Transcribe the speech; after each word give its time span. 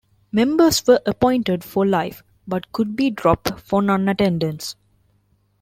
Members 0.31 0.81
were 0.87 0.99
appointed 1.05 1.63
for 1.63 1.85
life 1.85 2.23
but 2.47 2.71
could 2.71 2.95
be 2.95 3.11
dropped 3.11 3.59
for 3.59 3.83
non-attendance. 3.83 4.75